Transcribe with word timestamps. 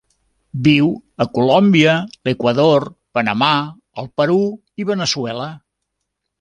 Viu 0.67 0.87
a 1.25 1.27
Colòmbia, 1.37 1.93
l'Equador, 2.29 2.87
Panamà, 3.19 3.53
el 4.05 4.11
Perú 4.21 4.41
i 4.85 4.91
Veneçuela. 4.95 5.51